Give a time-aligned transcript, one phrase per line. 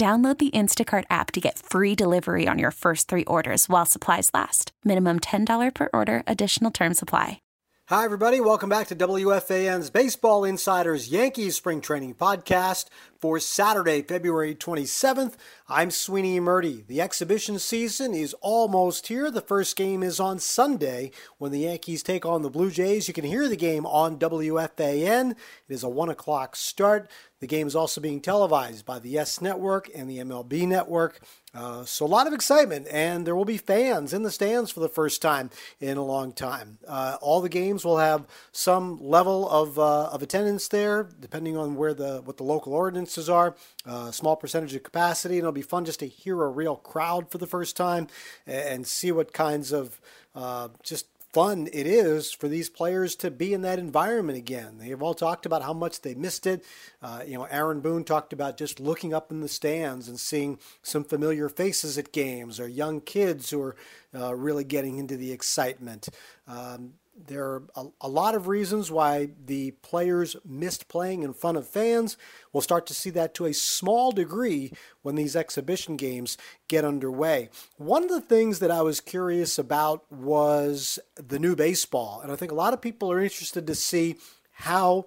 [0.00, 4.30] Download the Instacart app to get free delivery on your first three orders while supplies
[4.32, 4.72] last.
[4.82, 7.42] Minimum $10 per order, additional term supply.
[7.88, 8.40] Hi, everybody.
[8.40, 12.84] Welcome back to WFAN's Baseball Insiders Yankees Spring Training Podcast
[13.20, 15.34] for Saturday, February 27th.
[15.68, 16.86] I'm Sweeney Murti.
[16.86, 19.30] The exhibition season is almost here.
[19.30, 23.08] The first game is on Sunday when the Yankees take on the Blue Jays.
[23.08, 25.32] You can hear the game on WFAN.
[25.32, 25.36] It
[25.68, 27.10] is a 1 o'clock start.
[27.40, 31.20] The game is also being televised by the Yes Network and the MLB Network.
[31.54, 34.80] Uh, so a lot of excitement, and there will be fans in the stands for
[34.80, 36.78] the first time in a long time.
[36.86, 41.74] Uh, all the games will have some level of, uh, of attendance there, depending on
[41.74, 42.72] where the what the local
[43.18, 43.56] are.
[43.86, 47.30] Uh, small percentage of capacity, and it'll be fun just to hear a real crowd
[47.30, 48.06] for the first time
[48.46, 50.00] and see what kinds of
[50.34, 54.78] uh, just fun it is for these players to be in that environment again.
[54.78, 56.64] They have all talked about how much they missed it.
[57.00, 60.58] Uh, you know, Aaron Boone talked about just looking up in the stands and seeing
[60.82, 63.76] some familiar faces at games or young kids who are
[64.14, 66.08] uh, really getting into the excitement.
[66.48, 66.94] Um,
[67.26, 71.66] there are a, a, lot of reasons why the players missed playing in front of
[71.66, 72.16] fans.
[72.52, 74.72] We'll start to see that to a small degree
[75.02, 76.36] when these exhibition games
[76.68, 77.50] get underway.
[77.76, 82.36] One of the things that I was curious about was the new baseball, and I
[82.36, 84.16] think a lot of people are interested to see
[84.52, 85.06] how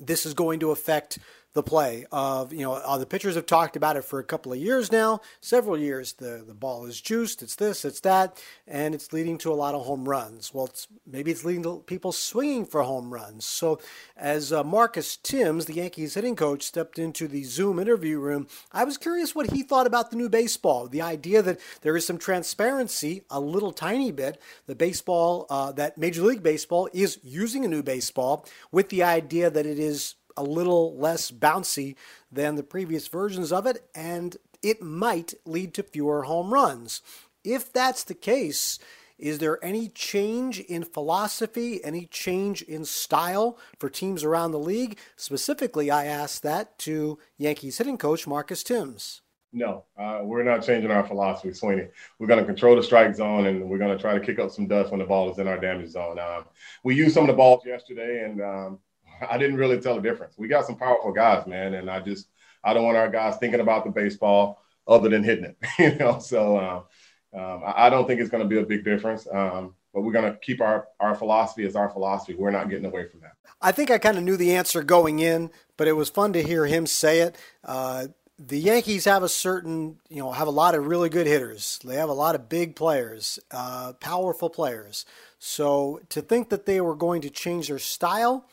[0.00, 1.18] this is going to affect
[1.54, 4.52] the play of you know uh, the pitchers have talked about it for a couple
[4.52, 5.20] of years now.
[5.40, 9.52] Several years the the ball is juiced it's this it's that and it's leading to
[9.52, 10.52] a lot of home runs.
[10.52, 13.44] Well it's maybe it's leading to people swinging for home runs.
[13.44, 13.80] So
[14.16, 18.84] as uh, Marcus Thames the Yankees hitting coach stepped into the Zoom interview room I
[18.84, 22.18] was curious what he thought about the new baseball the idea that there is some
[22.18, 27.68] transparency a little tiny bit the baseball uh, that Major League Baseball is using a
[27.68, 31.96] new baseball with the idea that it is a little less bouncy
[32.30, 37.02] than the previous versions of it, and it might lead to fewer home runs.
[37.44, 38.78] If that's the case,
[39.18, 44.98] is there any change in philosophy, any change in style for teams around the league?
[45.16, 49.20] Specifically, I asked that to Yankees hitting coach Marcus Thames.
[49.52, 51.86] No, uh, we're not changing our philosophy, Sweeney.
[52.18, 54.50] We're going to control the strike zone and we're going to try to kick up
[54.50, 56.18] some dust when the ball is in our damage zone.
[56.18, 56.46] Um,
[56.82, 58.78] we used some of the balls yesterday, and um,
[59.28, 60.34] I didn't really tell a difference.
[60.36, 62.28] We got some powerful guys, man, and I just
[62.62, 66.18] I don't want our guys thinking about the baseball other than hitting it, you know.
[66.18, 69.26] So um, um, I, don't think it's going to be a big difference.
[69.30, 72.34] Um, but we're going to keep our our philosophy as our philosophy.
[72.34, 73.32] We're not getting away from that.
[73.62, 76.42] I think I kind of knew the answer going in, but it was fun to
[76.42, 77.36] hear him say it.
[77.62, 78.08] Uh,
[78.38, 81.78] the Yankees have a certain, you know, have a lot of really good hitters.
[81.84, 85.06] They have a lot of big players, uh, powerful players.
[85.38, 88.46] So to think that they were going to change their style,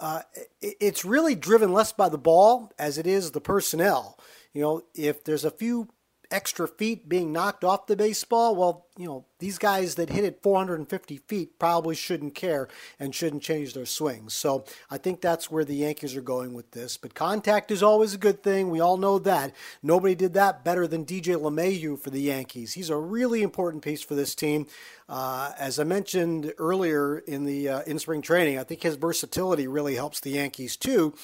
[0.00, 0.22] uh,
[0.60, 4.18] it's really driven less by the ball as it is the personnel.
[4.52, 5.88] You know, if there's a few
[6.34, 10.42] extra feet being knocked off the baseball, well, you know, these guys that hit it
[10.42, 12.68] 450 feet probably shouldn't care
[12.98, 14.34] and shouldn't change their swings.
[14.34, 16.96] So I think that's where the Yankees are going with this.
[16.96, 18.70] But contact is always a good thing.
[18.70, 19.54] We all know that.
[19.82, 22.74] Nobody did that better than DJ LeMahieu for the Yankees.
[22.74, 24.66] He's a really important piece for this team.
[25.08, 29.66] Uh, as I mentioned earlier in the uh, in spring training, I think his versatility
[29.68, 31.14] really helps the Yankees too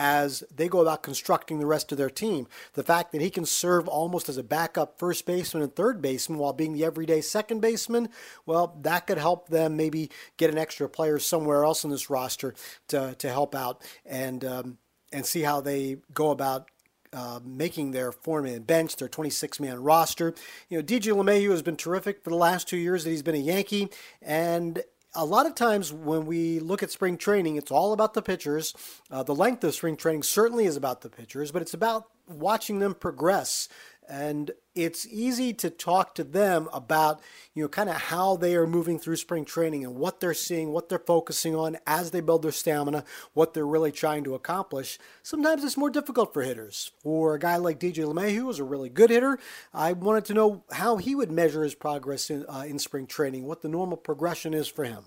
[0.00, 2.48] as they go about constructing the rest of their team.
[2.72, 6.38] The fact that he can serve almost as a backup first baseman and third baseman
[6.38, 8.08] while being the everyday second baseman,
[8.46, 12.54] well, that could help them maybe get an extra player somewhere else in this roster
[12.88, 14.78] to, to help out and um,
[15.12, 16.70] and see how they go about
[17.12, 20.32] uh, making their four-man bench, their 26-man roster.
[20.68, 23.34] You know, DJ LeMahieu has been terrific for the last two years that he's been
[23.34, 23.88] a Yankee,
[24.22, 24.82] and
[25.14, 28.74] a lot of times when we look at spring training, it's all about the pitchers.
[29.10, 32.78] Uh, the length of spring training certainly is about the pitchers, but it's about watching
[32.78, 33.68] them progress
[34.10, 37.20] and it's easy to talk to them about
[37.54, 40.72] you know kind of how they are moving through spring training and what they're seeing
[40.72, 44.98] what they're focusing on as they build their stamina what they're really trying to accomplish.
[45.22, 46.90] Sometimes it's more difficult for hitters.
[47.02, 49.38] For a guy like dj LeMahieu who's a really good hitter
[49.72, 53.46] i wanted to know how he would measure his progress in, uh, in spring training
[53.46, 55.04] what the normal progression is for him.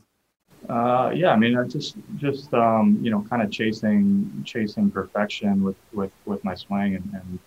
[0.69, 5.61] Uh, yeah, I mean, I just just um, you know, kind of chasing chasing perfection
[5.61, 7.39] with with with my swing and, and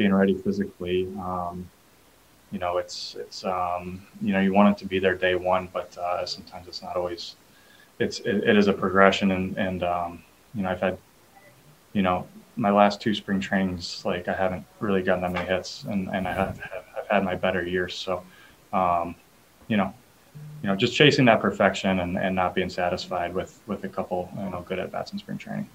[0.00, 1.06] being ready physically.
[1.20, 1.68] Um,
[2.50, 5.68] you know, it's it's um, you know you want it to be there day one,
[5.74, 7.36] but uh, sometimes it's not always.
[7.98, 10.24] It's it, it is a progression, and and um,
[10.54, 10.96] you know I've had,
[11.92, 12.26] you know,
[12.56, 16.26] my last two spring trainings, like I haven't really gotten that many hits, and and
[16.26, 17.94] I have, have I've had my better years.
[17.94, 18.22] So,
[18.72, 19.14] um,
[19.68, 19.92] you know,
[20.62, 24.30] you know, just chasing that perfection and, and not being satisfied with with a couple
[24.34, 25.68] you know good at bats in spring training.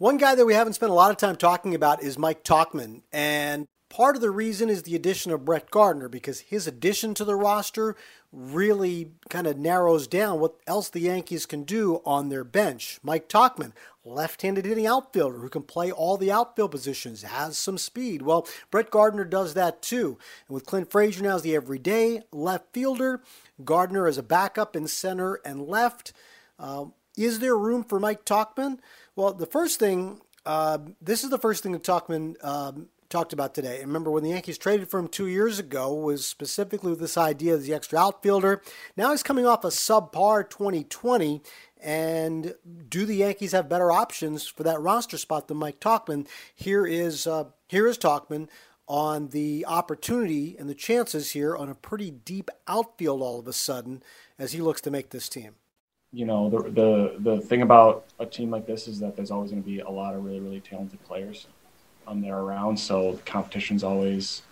[0.00, 3.02] One guy that we haven't spent a lot of time talking about is Mike Tauchman.
[3.12, 7.24] And part of the reason is the addition of Brett Gardner because his addition to
[7.24, 7.96] the roster
[8.32, 13.00] really kind of narrows down what else the Yankees can do on their bench.
[13.02, 13.72] Mike Tauchman,
[14.04, 18.22] left-handed hitting outfielder who can play all the outfield positions, has some speed.
[18.22, 20.16] Well, Brett Gardner does that too.
[20.48, 23.22] And with Clint Frazier now as the everyday left fielder,
[23.64, 26.12] Gardner as a backup in center and left.
[26.58, 28.78] Uh, is there room for Mike Tauchman?
[29.16, 33.54] Well, the first thing, uh, this is the first thing that Tauchman um, talked about
[33.54, 33.80] today.
[33.80, 37.54] remember when the Yankees traded for him two years ago was specifically with this idea
[37.54, 38.62] of the extra outfielder.
[38.96, 41.42] Now he's coming off a subpar 2020.
[41.82, 42.54] And
[42.88, 46.28] do the Yankees have better options for that roster spot than Mike Tauchman?
[46.54, 48.48] Here is uh, here is Tauchman
[48.86, 53.52] on the opportunity and the chances here on a pretty deep outfield all of a
[53.52, 54.02] sudden
[54.38, 55.54] as he looks to make this team
[56.12, 59.52] you know, the, the, the thing about a team like this is that there's always
[59.52, 61.46] going to be a lot of really, really talented players
[62.10, 62.76] on there around.
[62.76, 64.42] So competition's always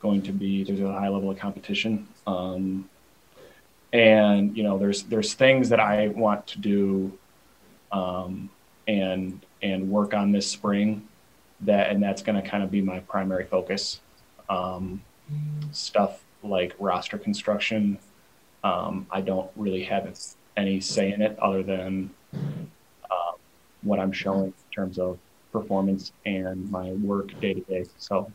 [0.00, 2.08] going to be, there's a high level of competition.
[2.26, 2.88] Um,
[3.92, 7.16] and, you know, there's, there's things that I want to do
[7.92, 8.50] um,
[8.88, 11.06] and, and work on this spring
[11.60, 14.00] that, and that's going to kind of be my primary focus.
[14.48, 15.02] Um,
[15.72, 17.98] stuff like roster construction.
[18.62, 20.18] Um, I don't really have
[20.56, 23.32] any say in it other than uh,
[23.82, 25.18] what I'm showing in terms of
[25.54, 27.86] performance and my work day to day.
[27.96, 28.30] So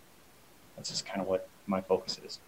[0.75, 2.39] that's just kind of what my focus is.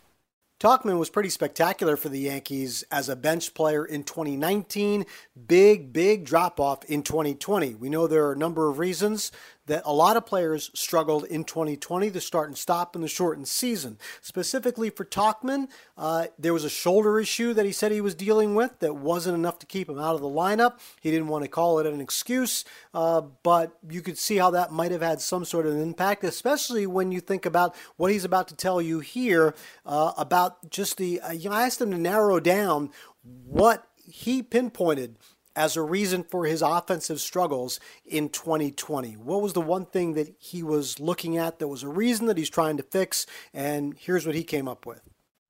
[0.61, 5.05] Tauchman was pretty spectacular for the Yankees as a bench player in 2019.
[5.47, 7.73] Big, big drop off in 2020.
[7.75, 9.31] We know there are a number of reasons
[9.67, 13.47] that a lot of players struggled in 2020 the start and stop in the shortened
[13.47, 13.97] season.
[14.21, 15.67] Specifically for Tauchman,
[15.97, 19.35] uh, there was a shoulder issue that he said he was dealing with that wasn't
[19.35, 20.79] enough to keep him out of the lineup.
[20.99, 24.71] He didn't want to call it an excuse, uh, but you could see how that
[24.71, 28.25] might have had some sort of an impact, especially when you think about what he's
[28.25, 29.53] about to tell you here
[29.85, 31.21] uh, about just the.
[31.21, 32.89] Uh, you know, I asked him to narrow down
[33.23, 35.17] what he pinpointed
[35.55, 39.13] as a reason for his offensive struggles in 2020?
[39.13, 42.37] What was the one thing that he was looking at that was a reason that
[42.37, 43.25] he's trying to fix?
[43.53, 45.01] And here's what he came up with.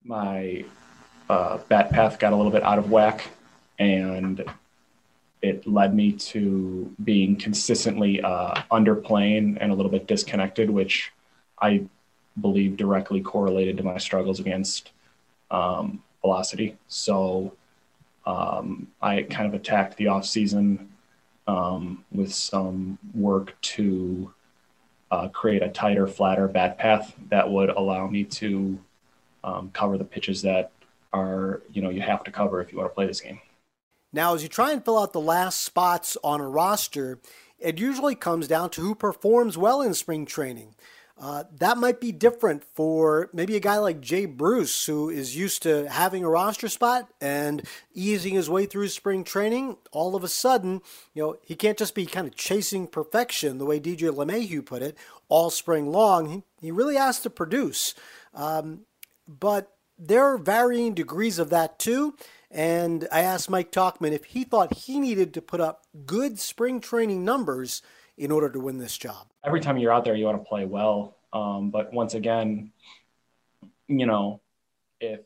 [0.03, 0.65] My
[1.29, 3.27] uh, bat path got a little bit out of whack,
[3.79, 4.43] and
[5.41, 11.11] it led me to being consistently uh, underplaying and a little bit disconnected, which
[11.59, 11.85] I
[12.39, 14.91] believe directly correlated to my struggles against
[15.49, 16.77] um, velocity.
[16.87, 17.53] So
[18.25, 20.89] um, I kind of attacked the off season
[21.47, 24.33] um, with some work to
[25.09, 28.79] uh, create a tighter, flatter bat path that would allow me to
[29.43, 30.71] um, cover the pitches that
[31.13, 33.39] are you know you have to cover if you want to play this game.
[34.13, 37.19] Now, as you try and fill out the last spots on a roster,
[37.59, 40.75] it usually comes down to who performs well in spring training.
[41.21, 45.61] Uh, that might be different for maybe a guy like Jay Bruce, who is used
[45.61, 47.61] to having a roster spot and
[47.93, 49.77] easing his way through spring training.
[49.91, 50.81] All of a sudden,
[51.13, 54.81] you know, he can't just be kind of chasing perfection the way DJ LeMahieu put
[54.81, 54.97] it
[55.29, 56.27] all spring long.
[56.59, 57.93] He, he really has to produce.
[58.33, 58.87] Um,
[59.27, 62.15] but there are varying degrees of that too.
[62.49, 66.81] And I asked Mike Tauchman if he thought he needed to put up good spring
[66.81, 67.83] training numbers
[68.17, 69.30] in order to win this job?
[69.43, 71.17] Every time you're out there, you want to play well.
[71.33, 72.71] Um, but once again,
[73.87, 74.41] you know,
[74.99, 75.21] if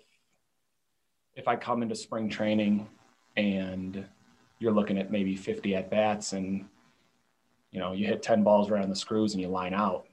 [1.35, 2.87] if I come into spring training
[3.35, 4.05] and
[4.59, 6.65] you're looking at maybe 50 at bats and
[7.71, 10.05] you know you hit 10 balls right on the screws and you line out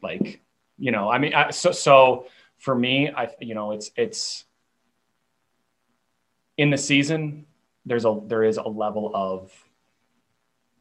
[0.00, 0.40] like
[0.78, 2.26] you know i mean I, so so
[2.58, 4.44] for me i you know it's it's
[6.56, 7.46] in the season
[7.84, 9.50] there's a there is a level of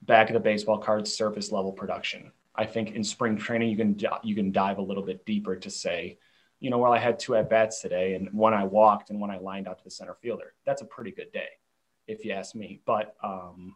[0.05, 2.31] back of the baseball card surface level production.
[2.55, 5.69] I think in spring training you can you can dive a little bit deeper to
[5.69, 6.19] say,
[6.59, 9.31] you know, well I had two at bats today and one I walked and one
[9.31, 10.53] I lined out to the center fielder.
[10.65, 11.49] That's a pretty good day,
[12.07, 12.81] if you ask me.
[12.85, 13.75] But um,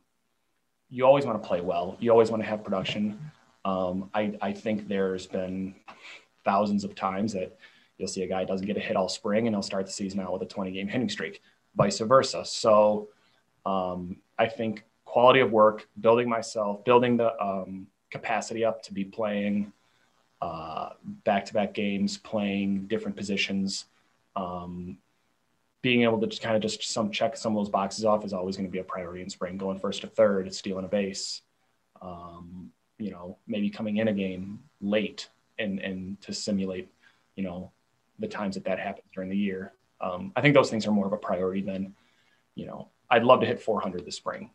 [0.90, 1.98] you always want to play well.
[2.00, 3.20] You always want to have production.
[3.66, 5.76] Um, I I think there's been
[6.46, 7.58] thousands of times that
[7.98, 10.20] you'll see a guy doesn't get a hit all spring and he'll start the season
[10.20, 11.42] out with a 20 game hitting streak,
[11.76, 12.46] vice versa.
[12.46, 13.10] So
[13.66, 19.04] um, I think quality of work, building myself, building the um, capacity up to be
[19.04, 19.72] playing
[21.24, 23.86] back to back games, playing different positions.
[24.36, 24.98] Um,
[25.82, 28.34] being able to just kind of just some check some of those boxes off is
[28.34, 29.58] always going to be a priority in spring.
[29.58, 31.42] Going first to third, stealing a base,
[32.02, 36.90] um, you know, maybe coming in a game late and and to simulate,
[37.36, 37.72] you know,
[38.20, 39.74] the times that that happens during the year.
[40.02, 41.96] Um, I think those things are more of a priority than,
[42.56, 44.52] you know, I'd love to hit 400 this spring.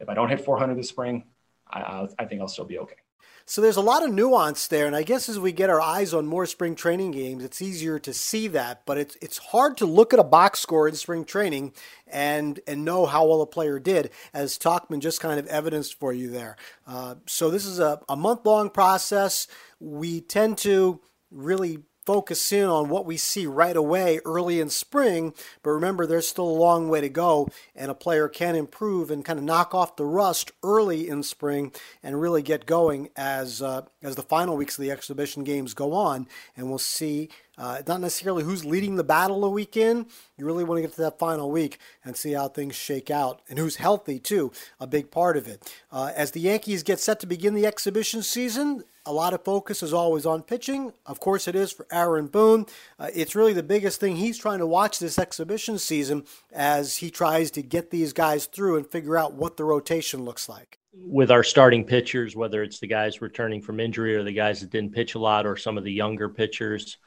[0.00, 1.24] If I don't hit 400 this spring,
[1.72, 2.96] I, I think I'll still be okay.
[3.44, 6.14] So there's a lot of nuance there, and I guess as we get our eyes
[6.14, 8.86] on more spring training games, it's easier to see that.
[8.86, 11.72] But it's it's hard to look at a box score in spring training
[12.06, 16.12] and and know how well a player did, as Tauchman just kind of evidenced for
[16.12, 16.56] you there.
[16.86, 19.48] Uh, so this is a, a month long process.
[19.80, 21.00] We tend to
[21.30, 25.34] really focus in on what we see right away early in spring.
[25.62, 29.24] But remember, there's still a long way to go, and a player can improve and
[29.24, 33.82] kind of knock off the rust early in spring and really get going as uh,
[34.02, 36.26] as the final weeks of the exhibition games go on.
[36.56, 37.28] And we'll see
[37.58, 40.06] uh, not necessarily who's leading the battle a week in.
[40.36, 43.42] You really want to get to that final week and see how things shake out
[43.48, 45.74] and who's healthy, too, a big part of it.
[45.90, 49.82] Uh, as the Yankees get set to begin the exhibition season, a lot of focus
[49.82, 50.92] is always on pitching.
[51.06, 52.66] Of course, it is for Aaron Boone.
[52.98, 57.10] Uh, it's really the biggest thing he's trying to watch this exhibition season as he
[57.10, 60.78] tries to get these guys through and figure out what the rotation looks like.
[60.94, 64.70] With our starting pitchers, whether it's the guys returning from injury or the guys that
[64.70, 66.98] didn't pitch a lot or some of the younger pitchers,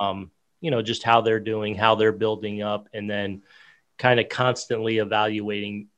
[0.00, 3.42] um, you know, just how they're doing, how they're building up, and then
[3.98, 5.88] kind of constantly evaluating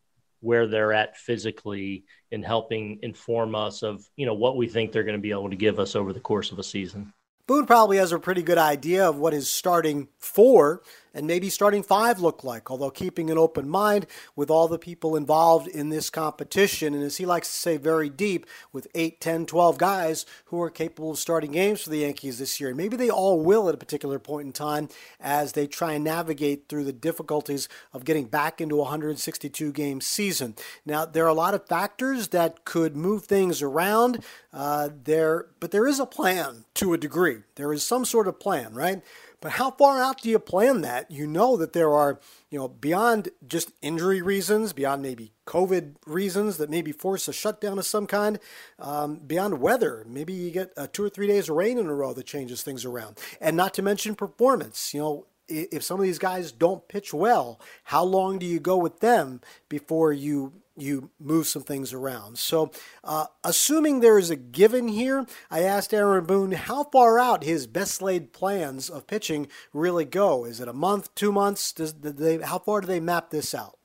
[0.41, 5.05] where they're at physically and helping inform us of you know what we think they're
[5.05, 7.13] going to be able to give us over the course of a season.
[7.47, 10.83] Boone probably has a pretty good idea of what his starting four
[11.15, 15.17] and maybe starting five look like, although keeping an open mind with all the people
[15.17, 16.93] involved in this competition.
[16.93, 20.71] And as he likes to say, very deep with 8, 10, 12 guys who are
[20.71, 22.71] capable of starting games for the Yankees this year.
[22.71, 24.89] And maybe they all will at a particular point in time
[25.21, 30.01] as they try and navigate through the difficulties of getting back into a 162 game
[30.01, 30.55] season.
[30.85, 35.71] Now, there are a lot of factors that could move things around uh, there, but
[35.71, 37.39] there is a plan to a degree.
[37.55, 39.03] There is some sort of plan, right?
[39.45, 41.11] But how far out do you plan that?
[41.11, 46.57] You know that there are, you know, beyond just injury reasons, beyond maybe COVID reasons
[46.57, 48.39] that maybe force a shutdown of some kind,
[48.79, 50.03] um, beyond weather.
[50.09, 52.63] Maybe you get uh, two or three days of rain in a row that changes
[52.63, 53.19] things around.
[53.39, 54.95] And not to mention performance.
[54.95, 58.79] You know, if some of these guys don't pitch well, how long do you go
[58.79, 62.39] with them before you you move some things around.
[62.39, 62.71] So,
[63.03, 67.67] uh, assuming there is a given here, I asked Aaron Boone how far out his
[67.67, 70.45] best laid plans of pitching really go.
[70.45, 71.73] Is it a month, two months?
[71.73, 73.79] Does they, how far do they map this out?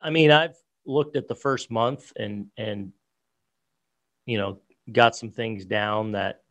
[0.00, 2.92] I mean, I've looked at the first month and and
[4.26, 4.60] you know
[4.92, 6.42] got some things down that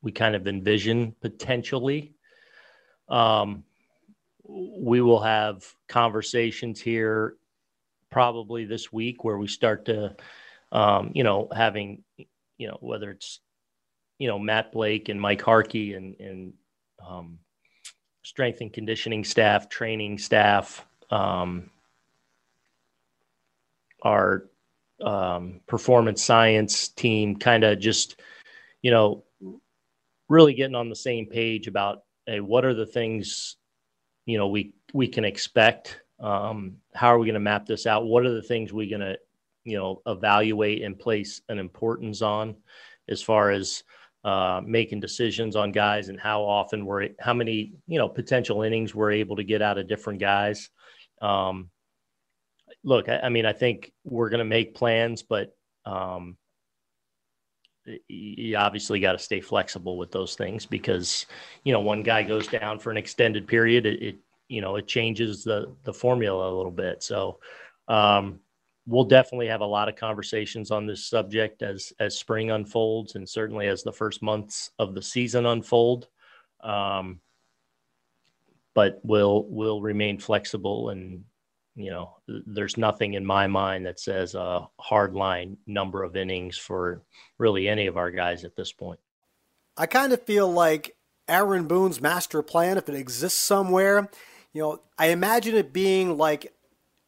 [0.00, 2.14] we kind of envision potentially.
[3.08, 3.64] Um,
[4.46, 7.36] we will have conversations here
[8.14, 10.14] probably this week where we start to,
[10.70, 12.04] um, you know, having,
[12.58, 13.40] you know, whether it's,
[14.20, 16.52] you know, Matt Blake and Mike Harkey and, and
[17.04, 17.40] um,
[18.22, 21.70] strength and conditioning staff, training staff, um,
[24.02, 24.44] our
[25.02, 28.20] um, performance science team kind of just,
[28.80, 29.24] you know,
[30.28, 33.56] really getting on the same page about hey, what are the things,
[34.24, 38.06] you know, we we can expect um, how are we going to map this out?
[38.06, 39.18] What are the things we're going to,
[39.64, 42.56] you know, evaluate and place an importance on
[43.10, 43.84] as far as
[44.24, 48.94] uh, making decisions on guys and how often we're, how many, you know, potential innings
[48.94, 50.70] we're able to get out of different guys.
[51.20, 51.68] Um,
[52.82, 55.54] look, I, I, mean, I think we're going to make plans, but
[55.84, 56.38] um,
[58.08, 61.26] you obviously got to stay flexible with those things because,
[61.64, 64.16] you know, one guy goes down for an extended period, it, it
[64.54, 67.02] you know it changes the the formula a little bit.
[67.02, 67.40] So
[67.88, 68.40] um,
[68.86, 73.28] we'll definitely have a lot of conversations on this subject as as spring unfolds, and
[73.28, 76.08] certainly as the first months of the season unfold.
[76.62, 77.20] Um,
[78.74, 81.24] but we'll we'll remain flexible and
[81.76, 86.56] you know, there's nothing in my mind that says a hard line number of innings
[86.56, 87.02] for
[87.38, 89.00] really any of our guys at this point.
[89.76, 90.94] I kind of feel like
[91.26, 94.08] Aaron Boone's master plan, if it exists somewhere,
[94.54, 96.54] you know, I imagine it being like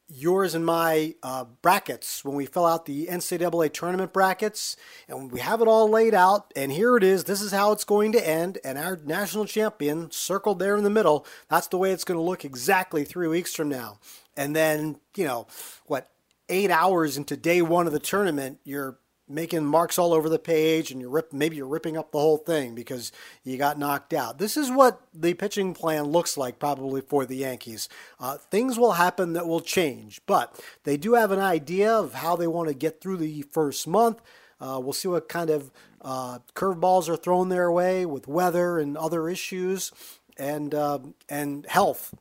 [0.09, 4.77] yours and my uh, brackets when we fill out the NCAA tournament brackets,
[5.09, 6.53] and we have it all laid out.
[6.55, 7.25] And here it is.
[7.25, 8.59] This is how it's going to end.
[8.65, 11.25] And our national champion circled there in the middle.
[11.49, 13.99] That's the way it's going to look exactly three weeks from now.
[14.37, 15.47] And then, you know,
[15.87, 16.11] what,
[16.49, 18.99] eight hours into day one of the tournament, you're
[19.29, 22.37] making marks all over the page and you're rip, maybe you're ripping up the whole
[22.37, 24.39] thing because you got knocked out.
[24.39, 27.89] This is what the pitching plan looks like probably for the Yankees.
[28.21, 32.37] Uh, things will happen that will change, but they do have an idea of how
[32.37, 34.21] they want to get through the first month.
[34.61, 35.71] Uh, we'll see what kind of
[36.03, 39.93] uh, curveballs are thrown their way with weather and other issues
[40.39, 42.15] and uh, and health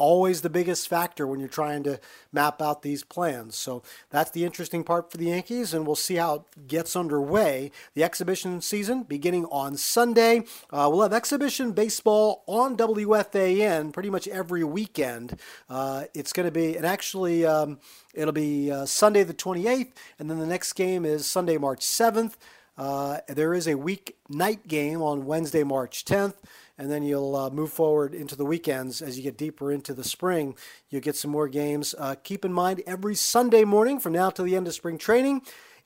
[0.00, 2.00] always the biggest factor when you're trying to
[2.32, 3.54] map out these plans.
[3.54, 7.70] So that's the interesting part for the Yankees, and we'll see how it gets underway.
[7.94, 10.44] The exhibition season beginning on Sunday.
[10.72, 15.38] Uh, we'll have exhibition baseball on WFAN pretty much every weekend.
[15.68, 17.78] Uh, it's going to be, and actually, um,
[18.14, 22.36] it'll be uh, Sunday the 28th, and then the next game is Sunday, March 7th.
[22.78, 26.36] Uh, there is a week night game on Wednesday, March 10th
[26.80, 30.02] and then you'll uh, move forward into the weekends as you get deeper into the
[30.02, 30.54] spring.
[30.88, 31.94] You'll get some more games.
[31.98, 35.42] Uh, keep in mind, every Sunday morning from now till the end of spring training,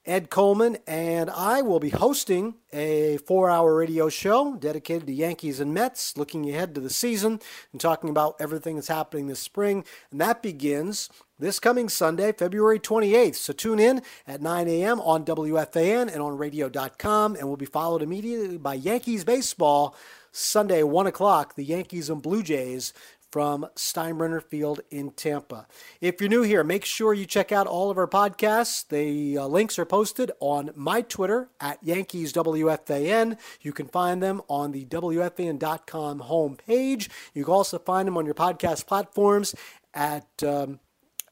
[0.07, 5.59] Ed Coleman and I will be hosting a four hour radio show dedicated to Yankees
[5.59, 7.41] and Mets, looking ahead to the season
[7.73, 9.85] and talking about everything that's happening this spring.
[10.13, 13.37] And that begins this coming Sunday, February 28th.
[13.37, 15.01] So tune in at 9 a.m.
[15.01, 19.97] on WFAN and on radio.com, and we'll be followed immediately by Yankees baseball
[20.33, 22.93] Sunday, 1 o'clock, the Yankees and Blue Jays
[23.35, 25.67] from Steinbrenner Field in Tampa.
[26.01, 28.87] If you're new here, make sure you check out all of our podcasts.
[28.87, 33.37] The uh, links are posted on my Twitter at YankeesWFAN.
[33.61, 37.09] You can find them on the WFAN.com homepage.
[37.35, 39.57] You can also find them on your podcast platforms
[39.95, 40.79] at, um,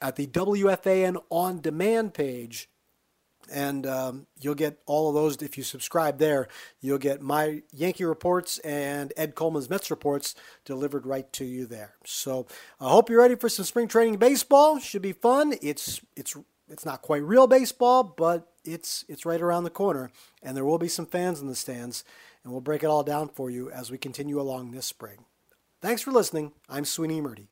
[0.03, 2.69] at the WFAN On Demand page
[3.51, 6.49] and um, you'll get all of those if you subscribe there.
[6.81, 10.35] You'll get my Yankee reports and Ed Coleman's Mets reports
[10.65, 11.95] delivered right to you there.
[12.05, 12.47] So
[12.81, 14.79] I hope you're ready for some spring training baseball.
[14.79, 15.55] Should be fun.
[15.63, 16.37] It's it's
[16.69, 20.11] it's not quite real baseball, but it's it's right around the corner,
[20.43, 22.05] and there will be some fans in the stands,
[22.43, 25.25] and we'll break it all down for you as we continue along this spring.
[25.81, 26.53] Thanks for listening.
[26.69, 27.52] I'm Sweeney Murti.